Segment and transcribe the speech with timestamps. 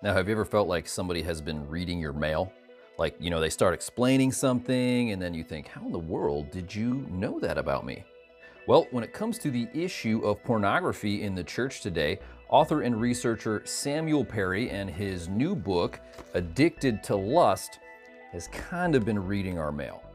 [0.00, 2.52] Now, have you ever felt like somebody has been reading your mail?
[2.98, 6.52] Like, you know, they start explaining something and then you think, how in the world
[6.52, 8.04] did you know that about me?
[8.68, 13.00] Well, when it comes to the issue of pornography in the church today, author and
[13.00, 15.98] researcher Samuel Perry and his new book,
[16.34, 17.80] Addicted to Lust,
[18.30, 20.07] has kind of been reading our mail.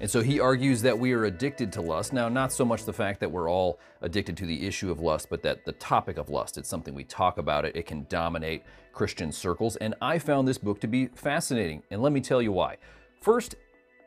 [0.00, 2.12] And so he argues that we are addicted to lust.
[2.12, 5.28] Now, not so much the fact that we're all addicted to the issue of lust,
[5.30, 7.76] but that the topic of lust, it's something we talk about it.
[7.76, 9.76] It can dominate Christian circles.
[9.76, 11.82] And I found this book to be fascinating.
[11.90, 12.76] And let me tell you why.
[13.20, 13.54] First,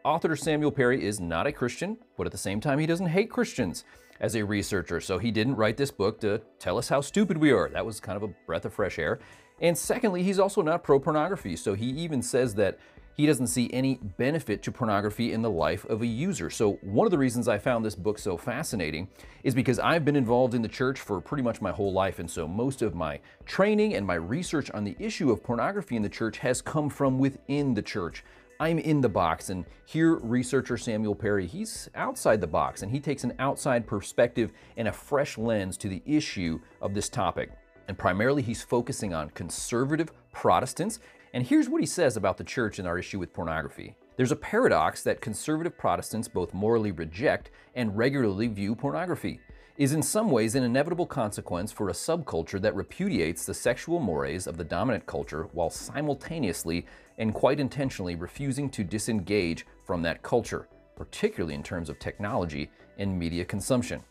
[0.03, 3.29] author Samuel Perry is not a Christian, but at the same time, he doesn't hate
[3.29, 3.85] Christians
[4.19, 4.99] as a researcher.
[4.99, 7.69] So he didn't write this book to tell us how stupid we are.
[7.69, 9.19] That was kind of a breath of fresh air.
[9.61, 11.55] And secondly, he's also not pro pornography.
[11.55, 12.77] So he even says that
[13.17, 16.51] he doesn't see any benefit to pornography in the life of a user.
[16.51, 19.07] So, one of the reasons I found this book so fascinating
[19.43, 22.19] is because I've been involved in the church for pretty much my whole life.
[22.19, 26.03] And so, most of my training and my research on the issue of pornography in
[26.03, 28.23] the church has come from within the church.
[28.59, 32.99] I'm in the box, and here, researcher Samuel Perry, he's outside the box, and he
[32.99, 37.51] takes an outside perspective and a fresh lens to the issue of this topic.
[37.87, 40.99] And primarily, he's focusing on conservative Protestants
[41.37, 43.95] and here's what he says about the church and our issue with pornography.
[44.15, 49.39] There's a paradox that conservative Protestants both morally reject and regularly view pornography
[49.77, 54.47] is in some ways an inevitable consequence for a subculture that repudiates the sexual mores
[54.47, 56.87] of the dominant culture while simultaneously
[57.19, 63.19] and quite intentionally refusing to disengage from that culture, particularly in terms of technology and
[63.19, 64.01] media consumption.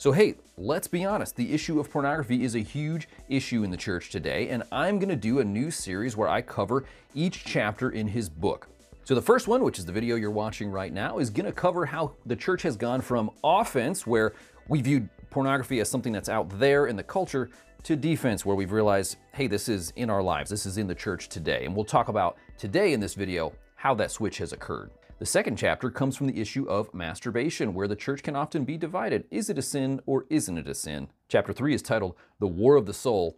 [0.00, 3.76] So, hey, let's be honest, the issue of pornography is a huge issue in the
[3.76, 8.08] church today, and I'm gonna do a new series where I cover each chapter in
[8.08, 8.68] his book.
[9.04, 11.84] So, the first one, which is the video you're watching right now, is gonna cover
[11.84, 14.32] how the church has gone from offense, where
[14.68, 17.50] we viewed pornography as something that's out there in the culture,
[17.82, 20.94] to defense, where we've realized, hey, this is in our lives, this is in the
[20.94, 21.66] church today.
[21.66, 24.92] And we'll talk about today in this video how that switch has occurred.
[25.20, 28.78] The second chapter comes from the issue of masturbation, where the church can often be
[28.78, 29.26] divided.
[29.30, 31.08] Is it a sin or isn't it a sin?
[31.28, 33.36] Chapter 3 is titled The War of the Soul,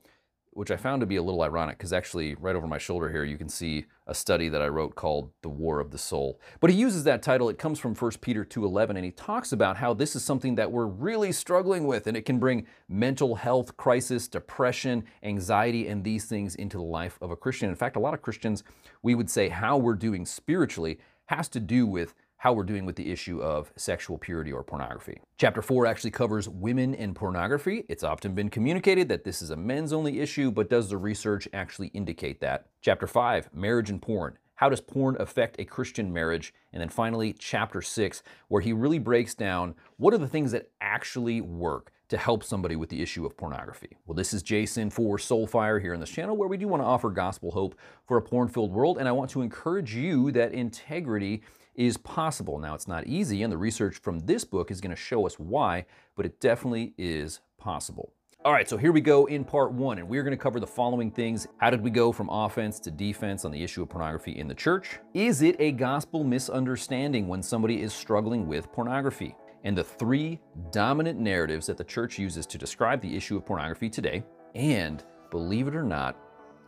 [0.52, 3.24] which I found to be a little ironic because actually, right over my shoulder here,
[3.24, 6.38] you can see a study that I wrote called The War of the Soul.
[6.60, 9.76] But he uses that title, it comes from 1 Peter 2.11, and he talks about
[9.76, 13.76] how this is something that we're really struggling with, and it can bring mental health
[13.76, 17.70] crisis, depression, anxiety, and these things into the life of a Christian.
[17.70, 18.62] In fact, a lot of Christians,
[19.02, 22.96] we would say how we're doing spiritually has to do with how we're doing with
[22.96, 25.20] the issue of sexual purity or pornography.
[25.38, 27.84] Chapter 4 actually covers women and pornography.
[27.88, 31.46] It's often been communicated that this is a men's only issue, but does the research
[31.52, 32.66] actually indicate that?
[32.80, 34.38] Chapter 5 Marriage and Porn.
[34.56, 36.52] How does porn affect a Christian marriage?
[36.72, 40.70] And then finally, chapter 6, where he really breaks down what are the things that
[40.80, 43.96] actually work to help somebody with the issue of pornography.
[44.04, 46.86] Well, this is Jason for Soulfire here on this channel where we do want to
[46.86, 47.74] offer gospel hope
[48.06, 51.40] for a porn-filled world, and I want to encourage you that integrity
[51.74, 52.58] is possible.
[52.58, 55.38] Now, it's not easy, and the research from this book is going to show us
[55.38, 58.12] why, but it definitely is possible.
[58.44, 60.66] All right, so here we go in part one, and we're going to cover the
[60.66, 61.46] following things.
[61.56, 64.54] How did we go from offense to defense on the issue of pornography in the
[64.54, 64.98] church?
[65.14, 69.34] Is it a gospel misunderstanding when somebody is struggling with pornography?
[69.64, 70.40] And the three
[70.70, 74.24] dominant narratives that the church uses to describe the issue of pornography today.
[74.54, 76.16] And believe it or not,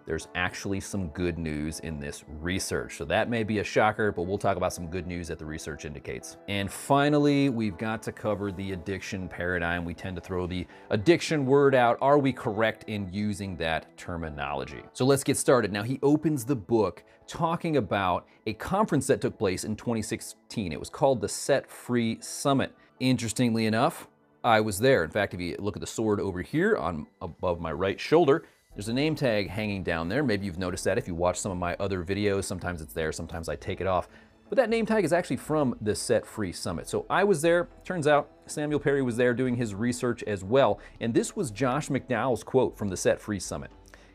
[0.06, 2.98] there's actually some good news in this research.
[2.98, 5.46] So that may be a shocker, but we'll talk about some good news that the
[5.46, 6.36] research indicates.
[6.46, 9.84] And finally, we've got to cover the addiction paradigm.
[9.84, 11.96] We tend to throw the addiction word out.
[12.02, 14.82] Are we correct in using that terminology?
[14.92, 15.72] So let's get started.
[15.72, 20.70] Now, he opens the book talking about a conference that took place in 2016.
[20.70, 22.74] It was called the Set Free Summit.
[23.00, 24.06] Interestingly enough,
[24.44, 25.04] I was there.
[25.04, 28.44] In fact, if you look at the sword over here on above my right shoulder,
[28.74, 30.22] there's a name tag hanging down there.
[30.22, 33.12] Maybe you've noticed that if you watch some of my other videos, sometimes it's there,
[33.12, 34.08] sometimes I take it off.
[34.48, 36.88] But that name tag is actually from the Set Free Summit.
[36.88, 37.68] So I was there.
[37.84, 40.78] Turns out Samuel Perry was there doing his research as well.
[41.00, 43.70] And this was Josh McDowell's quote from the Set Free Summit.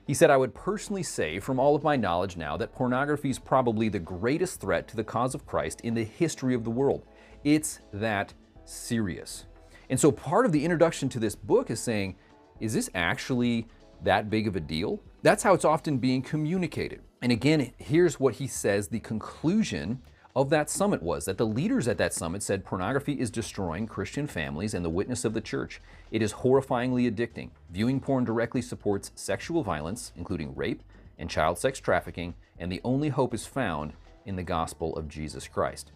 [0.05, 3.39] He said, I would personally say, from all of my knowledge now, that pornography is
[3.39, 7.05] probably the greatest threat to the cause of Christ in the history of the world.
[7.43, 8.33] It's that
[8.69, 9.45] serious.
[9.89, 12.15] And so part of the introduction to this book is saying,
[12.59, 13.67] is this actually
[14.03, 14.99] that big of a deal?
[15.23, 17.01] That's how it's often being communicated.
[17.21, 20.01] And again, here's what he says the conclusion
[20.35, 24.27] of that summit was that the leaders at that summit said pornography is destroying Christian
[24.27, 25.81] families and the witness of the church.
[26.11, 27.49] It is horrifyingly addicting.
[27.71, 30.83] Viewing porn directly supports sexual violence, including rape
[31.17, 33.93] and child sex trafficking, and the only hope is found
[34.25, 35.91] in the gospel of Jesus Christ.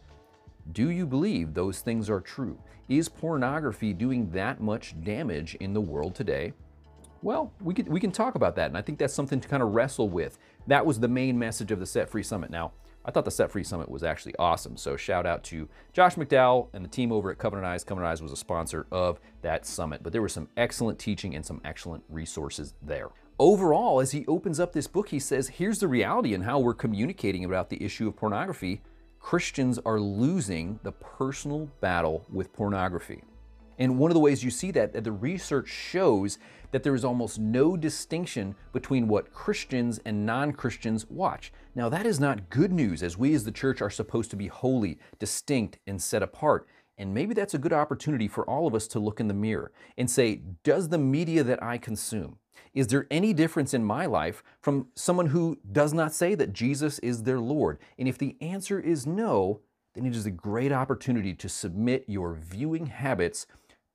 [0.71, 2.57] Do you believe those things are true?
[2.87, 6.53] Is pornography doing that much damage in the world today?
[7.21, 8.67] Well, we can, we can talk about that.
[8.67, 10.37] And I think that's something to kind of wrestle with.
[10.67, 12.49] That was the main message of the Set Free Summit.
[12.49, 12.71] Now,
[13.05, 14.77] I thought the Set Free Summit was actually awesome.
[14.77, 17.83] So shout out to Josh McDowell and the team over at Covenant Eyes.
[17.83, 21.45] Covenant Eyes was a sponsor of that summit, but there was some excellent teaching and
[21.45, 23.09] some excellent resources there.
[23.39, 26.73] Overall, as he opens up this book, he says, here's the reality and how we're
[26.73, 28.81] communicating about the issue of pornography.
[29.23, 33.23] Christians are losing the personal battle with pornography.
[33.79, 36.37] And one of the ways you see that, that the research shows
[36.71, 41.53] that there is almost no distinction between what Christians and non Christians watch.
[41.73, 44.47] Now, that is not good news, as we as the church are supposed to be
[44.47, 46.67] holy, distinct, and set apart.
[46.97, 49.71] And maybe that's a good opportunity for all of us to look in the mirror
[49.97, 52.37] and say, does the media that I consume,
[52.73, 56.99] is there any difference in my life from someone who does not say that Jesus
[56.99, 57.79] is their Lord?
[57.97, 59.61] And if the answer is no,
[59.93, 63.45] then it is a great opportunity to submit your viewing habits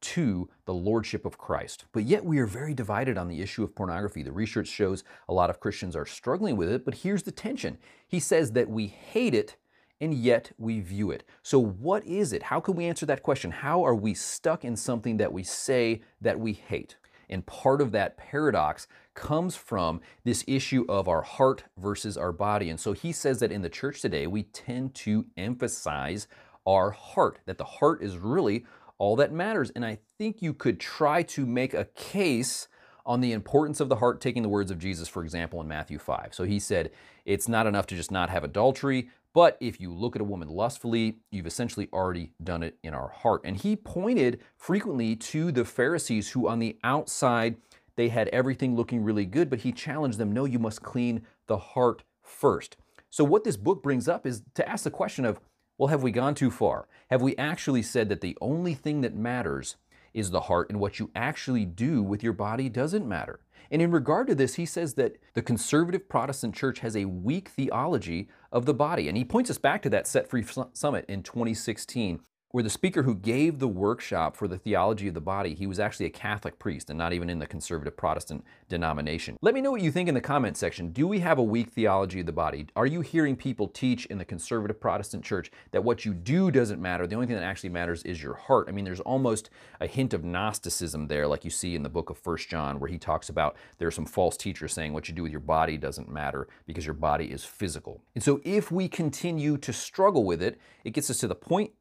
[0.00, 1.84] to the lordship of Christ.
[1.90, 4.22] But yet we are very divided on the issue of pornography.
[4.22, 7.78] The research shows a lot of Christians are struggling with it, but here's the tension.
[8.06, 9.56] He says that we hate it
[10.00, 11.24] and yet we view it.
[11.42, 12.44] So what is it?
[12.44, 13.50] How can we answer that question?
[13.50, 16.96] How are we stuck in something that we say that we hate?
[17.28, 22.70] And part of that paradox comes from this issue of our heart versus our body.
[22.70, 26.26] And so he says that in the church today, we tend to emphasize
[26.66, 28.64] our heart, that the heart is really
[28.98, 29.70] all that matters.
[29.70, 32.68] And I think you could try to make a case
[33.08, 35.98] on the importance of the heart, taking the words of Jesus, for example, in Matthew
[35.98, 36.28] 5.
[36.32, 36.90] So he said,
[37.24, 39.08] It's not enough to just not have adultery,
[39.38, 43.06] but if you look at a woman lustfully, you've essentially already done it in our
[43.06, 43.40] heart.
[43.44, 47.54] And he pointed frequently to the Pharisees who, on the outside,
[47.94, 51.56] they had everything looking really good, but he challenged them no, you must clean the
[51.56, 52.78] heart first.
[53.10, 55.38] So, what this book brings up is to ask the question of
[55.78, 56.88] well, have we gone too far?
[57.10, 59.76] Have we actually said that the only thing that matters
[60.12, 63.38] is the heart and what you actually do with your body doesn't matter?
[63.70, 67.48] And in regard to this, he says that the conservative Protestant church has a weak
[67.48, 69.08] theology of the body.
[69.08, 72.20] And he points us back to that Set Free Summit in 2016,
[72.50, 75.78] where the speaker who gave the workshop for the theology of the body, he was
[75.78, 79.36] actually a Catholic priest and not even in the conservative Protestant denomination.
[79.42, 80.90] Let me know what you think in the comment section.
[80.90, 82.66] Do we have a weak theology of the body?
[82.74, 86.80] Are you hearing people teach in the conservative Protestant church that what you do doesn't
[86.80, 87.06] matter?
[87.06, 88.66] The only thing that actually matters is your heart.
[88.68, 92.08] I mean, there's almost a hint of Gnosticism there, like you see in the book
[92.08, 95.14] of First John, where he talks about there are some false teachers saying what you
[95.14, 98.00] do with your body doesn't matter because your body is physical.
[98.14, 101.72] And so if we continue to struggle with it, it gets us to the point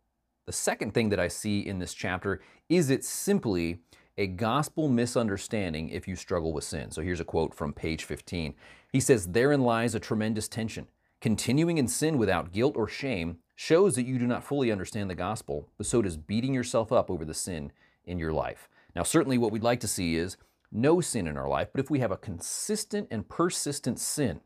[0.48, 3.80] the second thing that I see in this chapter is it simply
[4.18, 6.90] a gospel misunderstanding if you struggle with sin.
[6.90, 8.56] So here's a quote from page 15.
[8.92, 10.88] He says, Therein lies a tremendous tension.
[11.20, 15.16] Continuing in sin without guilt or shame shows that you do not fully understand the
[15.16, 17.72] gospel, but so does beating yourself up over the sin
[18.06, 18.70] in your life.
[18.96, 20.38] Now, certainly what we'd like to see is
[20.72, 24.40] no sin in our life, but if we have a consistent and persistent sin,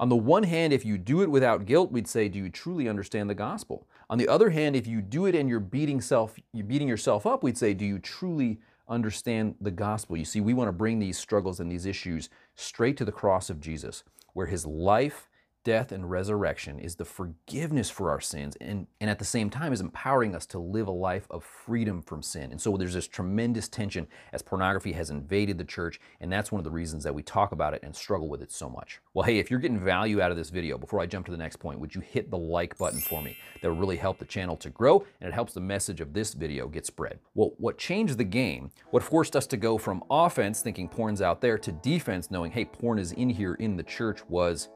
[0.00, 2.88] on the one hand, if you do it without guilt, we'd say, do you truly
[2.88, 3.86] understand the gospel?
[4.10, 7.26] On the other hand, if you do it and you're beating self, you're beating yourself
[7.26, 8.58] up, we'd say, do you truly
[8.88, 10.16] understand the gospel?
[10.16, 13.48] You see, we want to bring these struggles and these issues straight to the cross
[13.48, 14.04] of Jesus,
[14.34, 15.28] where his life
[15.64, 19.72] death, and resurrection is the forgiveness for our sins and, and at the same time
[19.72, 22.50] is empowering us to live a life of freedom from sin.
[22.50, 26.58] And so there's this tremendous tension as pornography has invaded the church, and that's one
[26.58, 29.00] of the reasons that we talk about it and struggle with it so much.
[29.14, 31.38] Well, hey, if you're getting value out of this video, before I jump to the
[31.38, 33.36] next point, would you hit the like button for me?
[33.60, 36.34] That will really help the channel to grow, and it helps the message of this
[36.34, 37.18] video get spread.
[37.34, 41.40] Well, what changed the game, what forced us to go from offense, thinking porn's out
[41.40, 44.68] there, to defense, knowing, hey, porn is in here in the church, was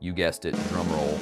[0.00, 1.18] you guessed it, drum roll,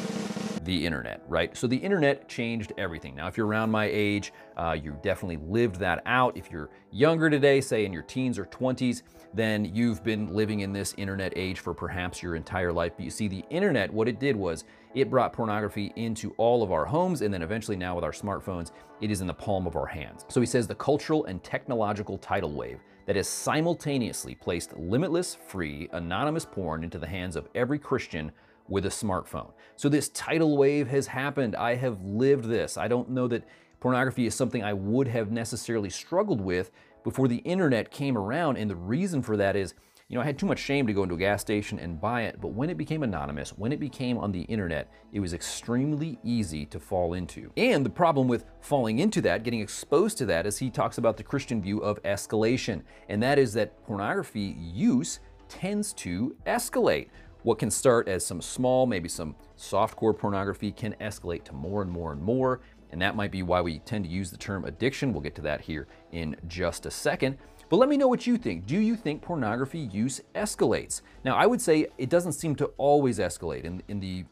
[0.66, 1.56] the internet, right?
[1.56, 3.14] So the internet changed everything.
[3.14, 6.36] Now, if you're around my age, uh, you definitely lived that out.
[6.36, 9.02] If you're younger today, say in your teens or 20s,
[9.32, 12.92] then you've been living in this internet age for perhaps your entire life.
[12.96, 14.64] But you see, the internet, what it did was
[14.94, 18.72] it brought pornography into all of our homes, and then eventually now with our smartphones,
[19.00, 20.24] it is in the palm of our hands.
[20.28, 25.88] So he says the cultural and technological tidal wave that has simultaneously placed limitless, free,
[25.92, 28.32] anonymous porn into the hands of every Christian
[28.68, 29.52] with a smartphone.
[29.76, 31.56] So this tidal wave has happened.
[31.56, 32.76] I have lived this.
[32.76, 33.46] I don't know that
[33.80, 36.70] pornography is something I would have necessarily struggled with
[37.04, 38.56] before the internet came around.
[38.56, 39.74] And the reason for that is,
[40.08, 42.22] you know, I had too much shame to go into a gas station and buy
[42.22, 42.40] it.
[42.40, 46.64] But when it became anonymous, when it became on the internet, it was extremely easy
[46.66, 47.50] to fall into.
[47.56, 51.16] And the problem with falling into that, getting exposed to that, is he talks about
[51.16, 52.82] the Christian view of escalation.
[53.08, 57.08] And that is that pornography use tends to escalate.
[57.46, 61.88] What can start as some small, maybe some softcore pornography can escalate to more and
[61.88, 62.60] more and more.
[62.90, 65.12] And that might be why we tend to use the term addiction.
[65.12, 67.38] We'll get to that here in just a second.
[67.68, 68.66] But let me know what you think.
[68.66, 71.02] Do you think pornography use escalates?
[71.22, 73.62] Now, I would say it doesn't seem to always escalate.
[73.62, 74.24] In, in the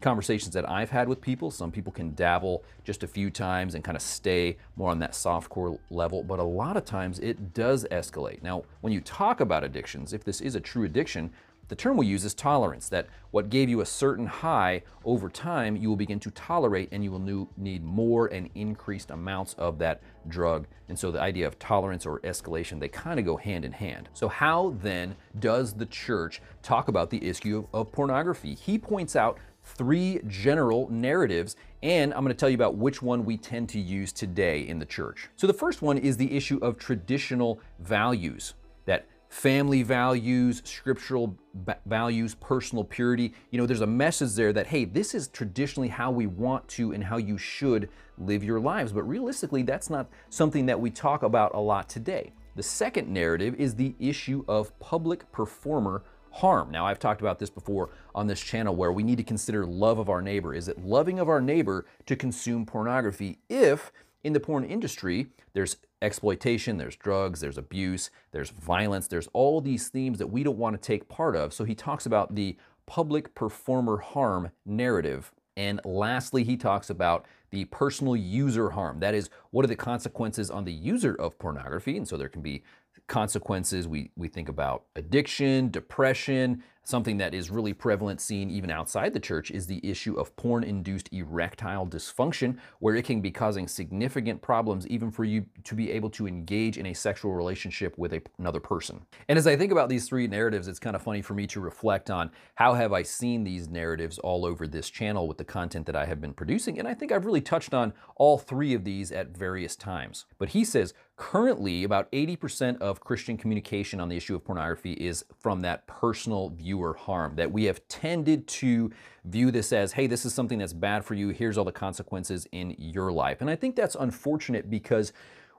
[0.00, 3.82] conversations that I've had with people, some people can dabble just a few times and
[3.82, 7.84] kind of stay more on that softcore level, but a lot of times it does
[7.90, 8.42] escalate.
[8.42, 11.32] Now, when you talk about addictions, if this is a true addiction,
[11.70, 15.76] the term we use is tolerance, that what gave you a certain high over time,
[15.76, 20.02] you will begin to tolerate and you will need more and increased amounts of that
[20.26, 20.66] drug.
[20.88, 24.08] And so the idea of tolerance or escalation, they kind of go hand in hand.
[24.14, 28.54] So how then does the church talk about the issue of pornography?
[28.54, 33.24] He points out three general narratives, and I'm going to tell you about which one
[33.24, 35.28] we tend to use today in the church.
[35.36, 38.54] So the first one is the issue of traditional values,
[38.86, 41.38] that family values, scriptural
[41.86, 43.32] values, personal purity.
[43.50, 46.92] You know, there's a message there that, hey, this is traditionally how we want to
[46.92, 48.92] and how you should live your lives.
[48.92, 52.32] But realistically, that's not something that we talk about a lot today.
[52.56, 56.70] The second narrative is the issue of public performer harm.
[56.70, 59.98] Now, I've talked about this before on this channel where we need to consider love
[59.98, 60.54] of our neighbor.
[60.54, 63.92] Is it loving of our neighbor to consume pornography if
[64.24, 69.88] in the porn industry there's exploitation, there's drugs, there's abuse, there's violence, there's all these
[69.88, 71.52] themes that we don't want to take part of.
[71.52, 75.32] So he talks about the public performer harm narrative.
[75.56, 79.00] And lastly, he talks about the personal user harm.
[79.00, 81.96] That is, what are the consequences on the user of pornography?
[81.96, 82.62] And so there can be
[83.06, 83.88] consequences.
[83.88, 89.20] We, we think about addiction, depression, Something that is really prevalent seen even outside the
[89.20, 94.86] church is the issue of porn-induced erectile dysfunction, where it can be causing significant problems
[94.88, 98.60] even for you to be able to engage in a sexual relationship with a, another
[98.60, 99.02] person.
[99.28, 101.60] And as I think about these three narratives, it's kind of funny for me to
[101.60, 105.86] reflect on how have I seen these narratives all over this channel with the content
[105.86, 108.84] that I have been producing, and I think I've really touched on all three of
[108.84, 110.26] these at various times.
[110.38, 115.24] But he says, currently about 80% of Christian communication on the issue of pornography is
[115.38, 118.90] from that personal viewer harm, that we have tended to
[119.24, 122.46] view this as, hey, this is something that's bad for you, here's all the consequences
[122.52, 123.40] in your life.
[123.40, 125.12] And I think that's unfortunate because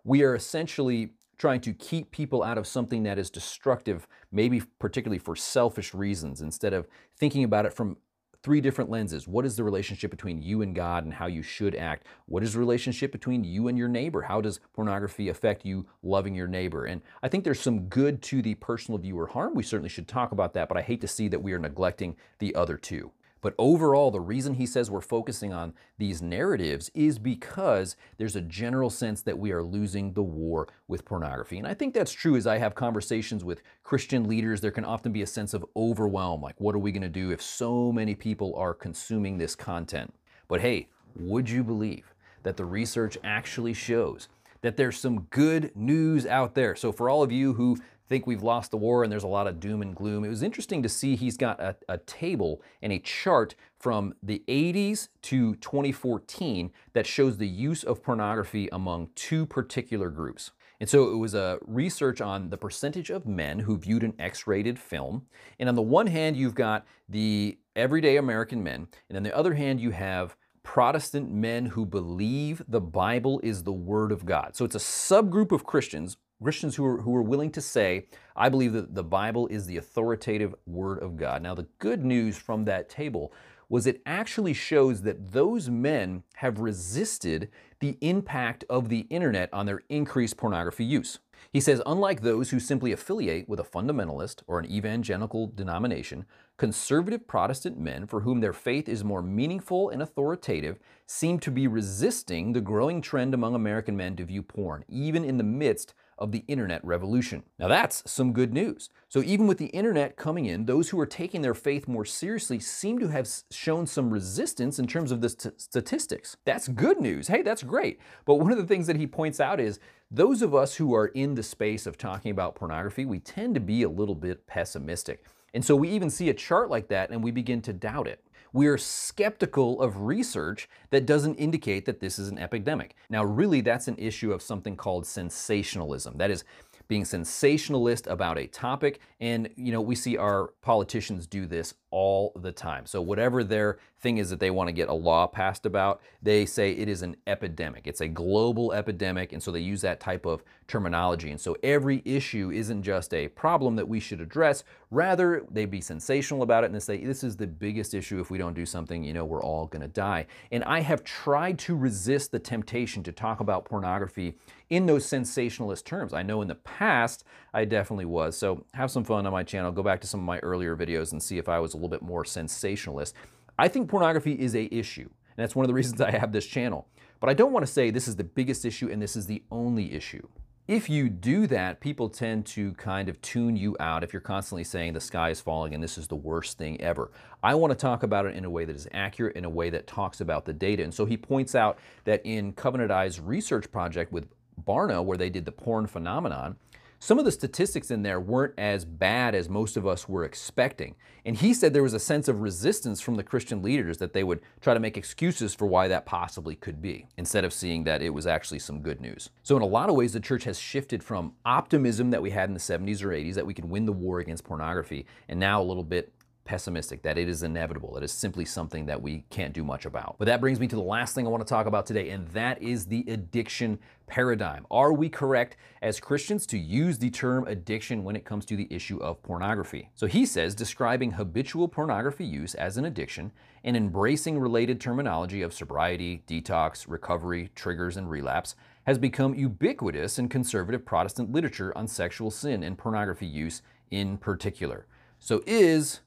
[0.04, 5.18] we are essentially trying to keep people out of something that is destructive, maybe particularly
[5.18, 7.98] for selfish reasons, instead of thinking about it from
[8.43, 9.27] three different lenses.
[9.27, 12.05] What is the relationship between you and God and how you should act?
[12.25, 14.24] What is the relationship between you and your neighbor?
[14.24, 16.86] How does pornography affect you loving your neighbor?
[16.86, 19.53] And I think there's some good to the personal viewer harm.
[19.53, 22.15] We certainly should talk about that, but I hate to see that we are neglecting
[22.39, 23.12] the other two.
[23.41, 28.41] But overall, the reason he says we're focusing on these narratives is because there's a
[28.41, 31.57] general sense that we are losing the war with pornography.
[31.57, 34.62] And I think that's true as I have conversations with Christian leaders.
[34.62, 37.31] There can often be a sense of overwhelm like, what are we going to do
[37.31, 40.13] if so many people are consuming this content?
[40.48, 44.27] But hey, would you believe that the research actually shows
[44.62, 46.75] that there's some good news out there.
[46.75, 47.77] So for all of you who
[48.12, 50.25] think we've lost the war and there's a lot of doom and gloom.
[50.25, 54.44] It was interesting to see he's got a, a, table and a chart from the
[54.50, 60.51] 80s to 2014 that shows the use of pornography among two particular groups.
[60.82, 64.77] And so it was a research on the percentage of men who viewed an X-rated
[64.77, 65.27] film.
[65.58, 69.53] And on the one hand, you've got the everyday American men, and on the other
[69.53, 74.56] hand, you have Protestant men who believe the Bible is the Word of God.
[74.56, 78.50] So it's a subgroup of Christians, Christians who are, who are willing to say, I
[78.50, 81.41] believe that the Bible is the authoritative Word of God.
[81.41, 83.31] Now, the good news from that table
[83.69, 89.65] was it actually shows that those men have resisted the impact of the internet on
[89.65, 91.19] their increased pornography use.
[91.53, 96.25] He says, unlike those who simply affiliate with a fundamentalist or an evangelical denomination,
[96.57, 101.67] conservative Protestant men for whom their faith is more meaningful and authoritative seem to be
[101.67, 106.32] resisting the growing trend among American men to view porn, even in the midst of
[106.32, 107.44] the internet revolution.
[107.60, 108.90] Now that's some good news.
[109.10, 112.60] So even with the internet coming in, those who are taking their faith more seriously
[112.60, 116.38] seem to have shown some resistance in terms of the st statistics.
[116.46, 117.28] That's good news.
[117.28, 118.00] Hey, that's great.
[118.25, 119.80] But one of the things that he points out is
[120.12, 123.62] those of us who are in the space of talking about pornography, we tend to
[123.62, 125.25] be a little bit pessimistic.
[125.54, 128.24] And so we even see a chart like that and we begin to doubt it
[128.53, 132.96] we are skeptical of research that doesn't indicate that this is an epidemic.
[133.10, 136.17] Now, really, that's an issue of something called sensationalism.
[136.17, 136.43] That is,
[136.91, 139.00] being sensationalist about a topic.
[139.22, 142.86] And, you know, we see our politicians do this all the time.
[142.86, 146.46] So whatever their thing is that they want to get a law passed about, they
[146.46, 147.88] say it is an epidemic.
[147.88, 149.34] It's a global epidemic.
[149.34, 151.31] And so they use that type of terminology.
[151.31, 154.63] And so every issue isn't just a problem that we should address.
[154.89, 158.20] Rather, they be sensational about it and they say, this is the biggest issue.
[158.20, 160.27] If we don't do something, you know, we're all going to die.
[160.51, 164.36] And I have tried to resist the temptation to talk about pornography
[164.70, 166.13] in those sensationalist terms.
[166.13, 168.38] I know in the past, past, I definitely was.
[168.38, 169.72] So have some fun on my channel.
[169.72, 171.89] Go back to some of my earlier videos and see if I was a little
[171.89, 173.15] bit more sensationalist.
[173.62, 176.48] I think pornography is a issue, and that's one of the reasons I have this
[176.48, 176.88] channel.
[177.20, 179.44] But I don't want to say this is the biggest issue and this is the
[179.51, 180.27] only issue.
[180.68, 184.63] If you do that, people tend to kind of tune you out if you're constantly
[184.63, 187.12] saying the sky is falling and this is the worst thing ever.
[187.44, 189.70] I want to talk about it in a way that is accurate, in a way
[189.70, 190.82] that talks about the data.
[190.82, 194.27] And so he points out that in Covenant Eye's research project with
[194.65, 196.56] Barna, where they did the porn phenomenon,
[197.03, 200.96] some of the statistics in there weren't as bad as most of us were expecting.
[201.25, 204.24] And he said there was a sense of resistance from the Christian leaders that they
[204.24, 208.03] would try to make excuses for why that possibly could be, instead of seeing that
[208.03, 209.31] it was actually some good news.
[209.41, 212.50] So, in a lot of ways, the church has shifted from optimism that we had
[212.50, 215.60] in the 70s or 80s that we could win the war against pornography, and now
[215.60, 217.98] a little bit pessimistic, that it is inevitable.
[217.98, 220.15] It is simply something that we can't do much about.
[220.17, 222.27] But that brings me to the last thing I want to talk about today, and
[222.29, 224.65] that is the addiction paradigm.
[224.69, 228.67] Are we correct as Christians to use the term addiction when it comes to the
[228.69, 229.89] issue of pornography?
[229.95, 233.31] So he says describing habitual pornography use as an addiction
[233.63, 238.55] and embracing related terminology of sobriety, detox, recovery, triggers, and relapse
[238.86, 244.88] has become ubiquitous in conservative Protestant literature on sexual sin and pornography use in particular.
[245.19, 246.00] So is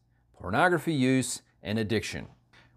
[0.45, 2.27] pornography use, and addiction.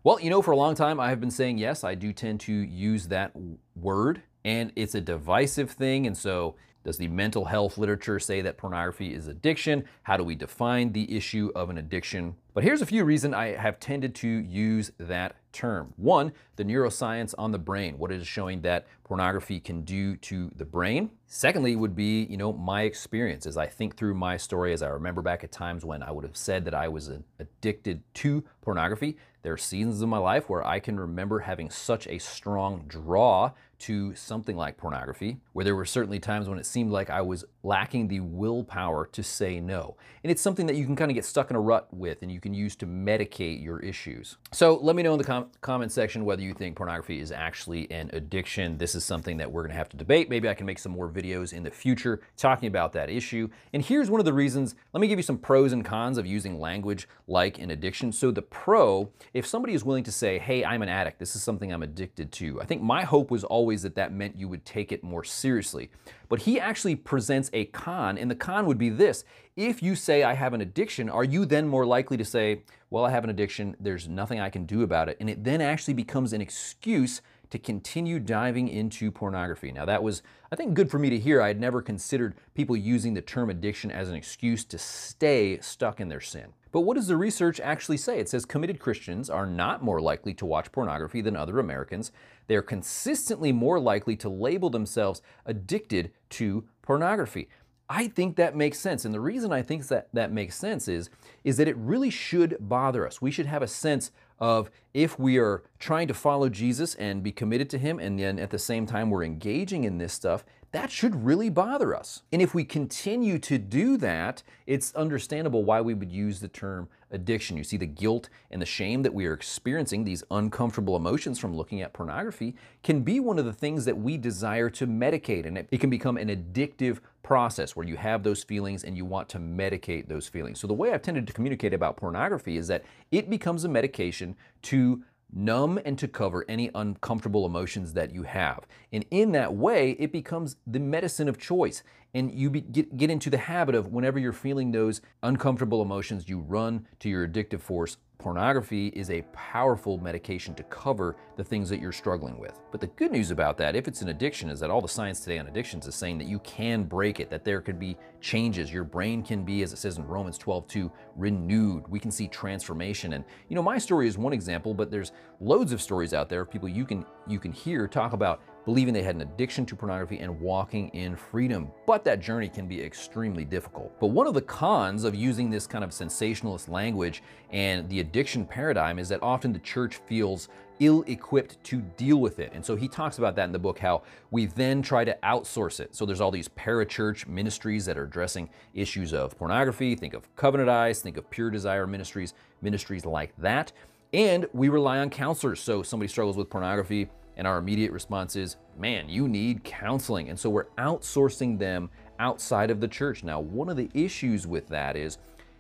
[0.02, 2.40] Well, you know, for a long time I have been saying yes, I do tend
[2.42, 3.34] to use that
[3.76, 6.08] word, and it's a divisive thing.
[6.08, 6.56] And so,
[6.88, 9.84] does the mental health literature say that pornography is addiction?
[10.04, 12.38] How do we define the issue of an addiction?
[12.54, 15.94] But here's a few reasons I have tended to use that term.
[15.98, 20.50] One, the neuroscience on the brain, what it is showing that pornography can do to
[20.56, 21.10] the brain.
[21.26, 24.88] Secondly, would be, you know, my experience as I think through my story, as I
[24.88, 29.18] remember back at times when I would have said that I was addicted to pornography.
[29.44, 33.52] There are seasons in my life where I can remember having such a strong draw
[33.80, 37.46] to something like pornography, where there were certainly times when it seemed like I was
[37.64, 39.98] lacking the willpower to say no.
[40.24, 42.32] And it's something that you can kind of get stuck in a rut with and
[42.32, 44.38] you can use to medicate your issues.
[44.52, 47.90] So let me know in the com comment section whether you think pornography is actually
[47.92, 48.78] an addiction.
[48.78, 50.30] This is something that we're gonna have to debate.
[50.30, 53.50] Maybe I can make some more videos in the future talking about that issue.
[53.74, 56.26] And here's one of the reasons, let me give you some pros and cons of
[56.26, 58.12] using language like an addiction.
[58.12, 61.44] So the pro, if somebody is willing to say, hey, I'm an addict, this is
[61.44, 64.64] something I'm addicted to, I think my hope was always that that meant you would
[64.64, 65.90] take it more seriously.
[66.30, 69.26] But he actually presents a con, and the con would be this.
[69.58, 73.04] If you say, I have an addiction, are you then more likely to say, well,
[73.04, 75.18] I have an addiction, there's nothing I can do about it?
[75.20, 79.74] And it then actually becomes an excuse to continue diving into pornography.
[79.74, 81.42] Now, that was, I think, good for me to hear.
[81.42, 86.00] I had never considered people using the term addiction as an excuse to stay stuck
[86.00, 86.54] in their sin.
[86.72, 88.20] But what does the research actually say?
[88.20, 92.12] It says committed Christians are not more likely to watch pornography than other Americans.
[92.48, 97.50] They are consistently more likely to label themselves addicted to pornography.
[97.90, 99.06] I think that makes sense.
[99.06, 101.10] And the reason I think that that makes sense is,
[101.44, 103.22] is that it really should bother us.
[103.22, 107.32] We should have a sense of if we are trying to follow Jesus and be
[107.32, 110.92] committed to Him, and then at the same time we're engaging in this stuff, that
[110.92, 112.24] should really bother us.
[112.32, 116.90] And if we continue to do that, it's understandable why we would use the term
[117.10, 117.56] addiction.
[117.56, 121.56] You see, the guilt and the shame that we are experiencing, these uncomfortable emotions from
[121.56, 125.46] looking at pornography, can be one of the things that we desire to medicate.
[125.46, 129.06] And it, it can become an addictive process where you have those feelings and you
[129.06, 130.60] want to medicate those feelings.
[130.60, 134.36] So, the way I've tended to communicate about pornography is that it becomes a medication
[134.64, 138.66] to numb and to cover any uncomfortable emotions that you have.
[138.92, 141.84] And in that way, it becomes the medicine of choice.
[142.14, 146.30] And you be, get, get into the habit of whenever you're feeling those uncomfortable emotions,
[146.30, 151.70] you run to your addictive force pornography is a powerful medication to cover the things
[151.70, 152.60] that you're struggling with.
[152.72, 155.20] But the good news about that, if it's an addiction, is that all the science
[155.20, 158.74] today on addictions is saying that you can break it, that there could be changes.
[158.74, 161.88] Your brain can be, as it says in Romans 12, 2, renewed.
[161.88, 163.14] We can see transformation.
[163.14, 166.42] And you know, my story is one example, but there's loads of stories out there
[166.42, 169.78] of people you can you can hear talk about believing they had an addiction to
[169.78, 171.72] pornography and walking in freedom.
[171.86, 173.98] But that journey can be extremely difficult.
[173.98, 178.46] But one of the cons of using this kind of sensationalist language and the addiction
[178.46, 180.50] paradigm is that often the church feels
[180.82, 182.52] ill equipped to deal with it.
[182.54, 185.80] And so he talks about that in the book how we then try to outsource
[185.80, 185.96] it.
[185.96, 189.96] So there's all these parachurch ministries that are addressing issues of pornography.
[189.96, 193.72] Think of Covenant Eyes, think of Pure Desire ministries, ministries like that.
[194.12, 195.62] And we rely on counselors.
[195.62, 200.30] So somebody struggles with pornography, and our immediate response is, man, you need counseling.
[200.30, 203.24] And so we're outsourcing them outside of the church.
[203.24, 205.20] Now, one of the issues with that is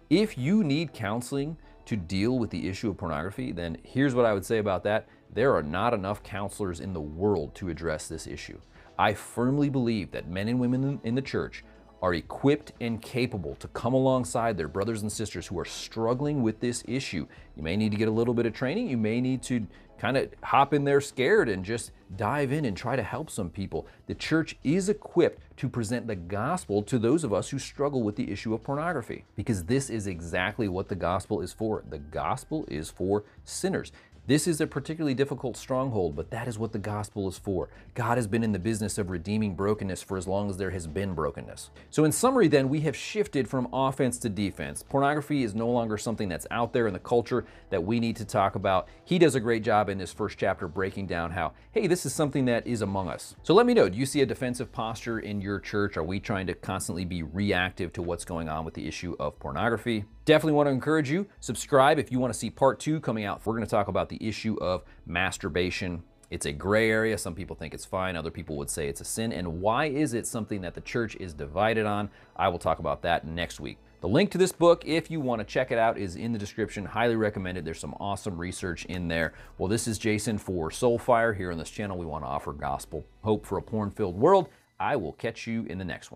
[0.10, 4.34] if you need counseling to deal with the issue of pornography, then here's what I
[4.34, 5.08] would say about that.
[5.34, 8.60] There are not enough counselors in the world to address this issue.
[8.98, 11.64] I firmly believe that men and women in the church
[12.02, 16.60] are equipped and capable to come alongside their brothers and sisters who are struggling with
[16.60, 17.28] this issue.
[17.56, 18.90] You may need to get a little bit of training.
[18.90, 19.66] You may need to
[20.00, 23.50] kind of hop in there scared and just dive in and try to help some
[23.50, 23.88] people.
[24.06, 28.16] The church is equipped to present the gospel to those of us who struggle with
[28.16, 31.84] the issue of pornography because this is exactly what the gospel is for.
[31.90, 33.92] The gospel is for sinners.
[34.28, 37.70] This is a particularly difficult stronghold, but that is what the gospel is for.
[37.94, 40.86] God has been in the business of redeeming brokenness for as long as there has
[40.86, 41.70] been brokenness.
[41.90, 44.84] So, in summary, then, we have shifted from offense to defense.
[44.84, 48.26] Pornography is no longer something that's out there in the culture that we need to
[48.26, 48.90] talk about.
[49.06, 52.14] He does a great job in this first chapter breaking down how, hey, this is
[52.14, 53.34] something that is among us.
[53.44, 55.96] So, let me know do you see a defensive posture in your church?
[55.96, 59.40] Are we trying to constantly be reactive to what's going on with the issue of
[59.40, 60.04] pornography?
[60.28, 63.46] Definitely want to encourage you, subscribe if you want to see part two coming out.
[63.46, 66.04] We're going to talk about the issue of masturbation.
[66.30, 67.18] It's a gray area.
[67.18, 68.18] Some people think it's fine.
[68.18, 69.32] Other people would say it's a sin.
[69.32, 72.10] And why is it something that the church is divided on?
[72.36, 73.78] I will talk about that next week.
[74.02, 76.40] The link to this book, if you want to check it out, is in the
[76.40, 76.84] description.
[76.84, 77.64] Highly recommended.
[77.64, 79.32] There's some awesome research in there.
[79.58, 81.38] Well, this is Jason for Soulfire.
[81.38, 84.50] Here on this channel, we want to offer gospel hope for a porn filled world.
[84.78, 86.16] I will catch you in the next one.